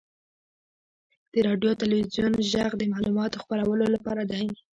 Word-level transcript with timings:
•د 1.31 1.33
راډیو 1.45 1.69
او 1.71 1.79
تلویزیون 1.81 2.33
ږغ 2.51 2.71
د 2.77 2.83
معلوماتو 2.91 3.41
خپرولو 3.43 3.85
لپاره 3.95 4.23
دی. 4.31 4.45